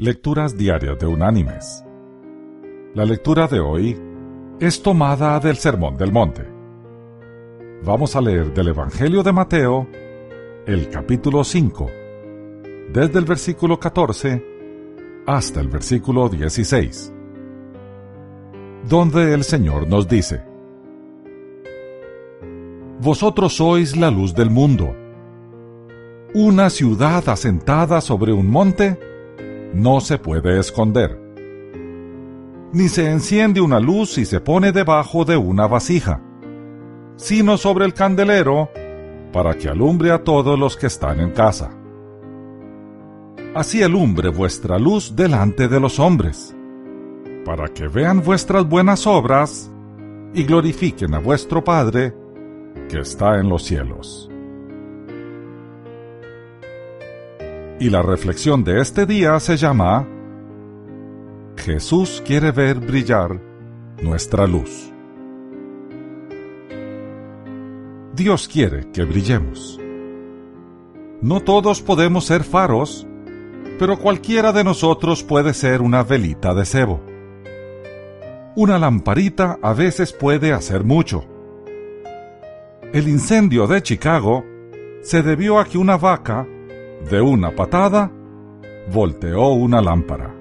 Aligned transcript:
Lecturas 0.00 0.56
Diarias 0.56 0.96
de 1.00 1.08
Unánimes. 1.08 1.84
La 2.94 3.04
lectura 3.04 3.48
de 3.48 3.58
hoy 3.58 4.00
es 4.60 4.80
tomada 4.80 5.40
del 5.40 5.56
Sermón 5.56 5.96
del 5.96 6.12
Monte. 6.12 6.46
Vamos 7.82 8.14
a 8.14 8.20
leer 8.20 8.54
del 8.54 8.68
Evangelio 8.68 9.24
de 9.24 9.32
Mateo, 9.32 9.88
el 10.66 10.88
capítulo 10.88 11.42
5, 11.42 11.90
desde 12.92 13.18
el 13.18 13.24
versículo 13.24 13.80
14 13.80 15.24
hasta 15.26 15.60
el 15.60 15.66
versículo 15.66 16.28
16, 16.28 17.12
donde 18.88 19.34
el 19.34 19.42
Señor 19.42 19.88
nos 19.88 20.06
dice, 20.06 20.44
Vosotros 23.00 23.56
sois 23.56 23.96
la 23.96 24.12
luz 24.12 24.32
del 24.32 24.50
mundo. 24.50 24.94
Una 26.34 26.70
ciudad 26.70 27.28
asentada 27.28 28.00
sobre 28.00 28.32
un 28.32 28.48
monte 28.48 29.07
no 29.74 30.00
se 30.00 30.18
puede 30.18 30.58
esconder. 30.58 31.18
Ni 32.72 32.88
se 32.88 33.10
enciende 33.10 33.60
una 33.60 33.80
luz 33.80 34.18
y 34.18 34.24
se 34.24 34.40
pone 34.40 34.72
debajo 34.72 35.24
de 35.24 35.36
una 35.36 35.66
vasija, 35.66 36.22
sino 37.16 37.56
sobre 37.56 37.84
el 37.86 37.94
candelero 37.94 38.70
para 39.32 39.54
que 39.54 39.68
alumbre 39.68 40.10
a 40.10 40.22
todos 40.22 40.58
los 40.58 40.76
que 40.76 40.86
están 40.86 41.20
en 41.20 41.30
casa. 41.30 41.70
Así 43.54 43.82
alumbre 43.82 44.28
vuestra 44.28 44.78
luz 44.78 45.16
delante 45.16 45.68
de 45.68 45.80
los 45.80 45.98
hombres, 45.98 46.54
para 47.44 47.68
que 47.68 47.88
vean 47.88 48.22
vuestras 48.22 48.68
buenas 48.68 49.06
obras 49.06 49.70
y 50.34 50.44
glorifiquen 50.44 51.14
a 51.14 51.18
vuestro 51.18 51.64
Padre 51.64 52.14
que 52.88 53.00
está 53.00 53.38
en 53.38 53.48
los 53.48 53.64
cielos. 53.64 54.30
Y 57.80 57.90
la 57.90 58.02
reflexión 58.02 58.64
de 58.64 58.80
este 58.80 59.06
día 59.06 59.38
se 59.38 59.56
llama 59.56 60.06
Jesús 61.56 62.22
quiere 62.26 62.50
ver 62.50 62.80
brillar 62.80 63.40
nuestra 64.02 64.46
luz. 64.46 64.92
Dios 68.14 68.48
quiere 68.48 68.90
que 68.90 69.04
brillemos. 69.04 69.78
No 71.20 71.40
todos 71.40 71.80
podemos 71.80 72.26
ser 72.26 72.42
faros, 72.42 73.06
pero 73.78 73.96
cualquiera 73.98 74.52
de 74.52 74.64
nosotros 74.64 75.22
puede 75.22 75.54
ser 75.54 75.80
una 75.80 76.02
velita 76.02 76.54
de 76.54 76.64
cebo. 76.64 77.00
Una 78.56 78.76
lamparita 78.80 79.58
a 79.62 79.72
veces 79.72 80.12
puede 80.12 80.52
hacer 80.52 80.82
mucho. 80.82 81.24
El 82.92 83.06
incendio 83.06 83.68
de 83.68 83.82
Chicago 83.82 84.44
se 85.00 85.22
debió 85.22 85.60
a 85.60 85.64
que 85.64 85.78
una 85.78 85.96
vaca, 85.96 86.44
de 87.10 87.20
una 87.20 87.54
patada, 87.54 88.10
volteó 88.92 89.50
una 89.50 89.80
lámpara. 89.80 90.34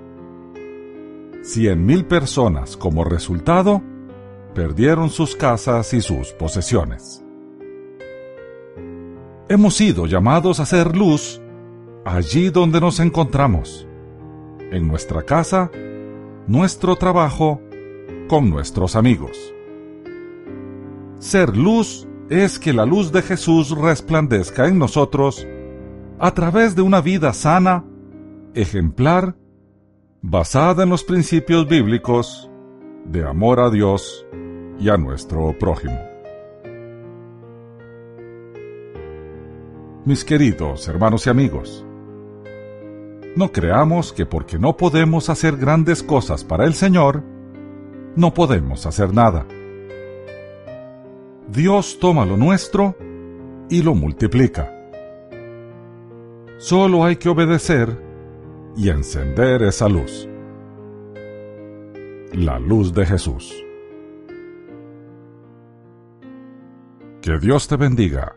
Cien 1.44 1.86
mil 1.86 2.06
personas 2.06 2.76
como 2.76 3.04
resultado 3.04 3.82
perdieron 4.54 5.10
sus 5.10 5.36
casas 5.36 5.94
y 5.94 6.02
sus 6.02 6.34
posesiones. 6.34 7.24
Hemos 9.50 9.76
sido 9.76 10.08
llamados 10.08 10.60
a 10.60 10.64
hacer 10.64 10.98
luz 10.98 11.42
allí 12.04 12.50
donde 12.50 12.82
nos 12.82 13.00
encontramos, 13.00 13.88
en 14.72 14.88
nuestra 14.88 15.24
casa, 15.24 15.72
nuestro 16.48 16.96
trabajo, 16.96 17.62
con 18.28 18.50
nuestros 18.50 18.96
amigos. 18.96 19.54
Ser 21.20 21.56
luz 21.56 22.08
es 22.30 22.60
que 22.60 22.74
la 22.74 22.86
luz 22.86 23.12
de 23.12 23.22
Jesús 23.22 23.72
resplandezca 23.78 24.68
en 24.68 24.78
nosotros 24.80 25.48
a 26.20 26.32
través 26.32 26.76
de 26.76 26.82
una 26.82 27.02
vida 27.02 27.32
sana, 27.34 27.86
ejemplar, 28.56 29.36
basada 30.22 30.84
en 30.84 30.90
los 30.90 31.04
principios 31.04 31.68
bíblicos 31.68 32.50
de 33.06 33.24
amor 33.24 33.60
a 33.60 33.70
Dios 33.70 34.26
y 34.80 34.90
a 34.90 34.98
nuestro 34.98 35.56
prójimo. 35.58 36.00
Mis 40.06 40.26
queridos 40.26 40.88
hermanos 40.88 41.28
y 41.28 41.30
amigos, 41.30 41.86
no 43.36 43.52
creamos 43.52 44.12
que 44.12 44.26
porque 44.26 44.58
no 44.58 44.76
podemos 44.76 45.30
hacer 45.30 45.58
grandes 45.58 46.02
cosas 46.02 46.44
para 46.44 46.66
el 46.66 46.74
Señor, 46.74 47.24
no 48.16 48.34
podemos 48.34 48.88
hacer 48.88 49.14
nada. 49.14 49.46
Dios 51.48 52.00
toma 52.00 52.26
lo 52.26 52.38
nuestro 52.38 52.96
y 53.70 53.84
lo 53.84 53.94
multiplica. 53.94 54.77
Solo 56.58 57.04
hay 57.06 57.18
que 57.18 57.30
obedecer 57.30 58.02
y 58.76 58.90
encender 58.90 59.62
esa 59.62 59.88
luz. 59.88 60.28
La 62.34 62.58
luz 62.60 62.94
de 62.94 63.06
Jesús. 63.06 63.64
Que 67.22 67.38
Dios 67.40 67.68
te 67.68 67.76
bendiga 67.76 68.36